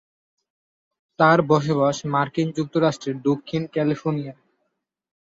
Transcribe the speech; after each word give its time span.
তার 1.19 1.39
বসবাস 1.49 1.97
মার্কিন 2.05 2.47
যুক্তরাষ্ট্রের 2.57 3.17
দক্ষিণ 3.27 3.61
ক্যালিফোর্নিয়ায়। 3.73 4.39